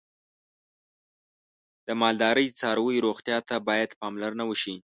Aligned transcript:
د 1.85 1.87
مالدارۍ 2.01 2.47
څاروی 2.59 2.97
روغتیا 3.05 3.37
ته 3.49 3.55
باید 3.67 3.97
پاملرنه 3.99 4.43
وشي. 4.49 4.75